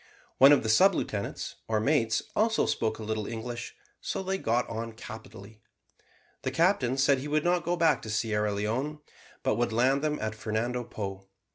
[0.39, 4.67] One of the sub lieutenants, or mates, also spoke a little English, so they got
[4.67, 5.59] on capitally.
[6.41, 8.97] The captain said he would not go back to Sierra Leone,
[9.43, 11.27] but would land them at Fernando Po.